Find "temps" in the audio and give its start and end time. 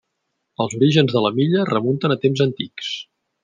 2.27-2.45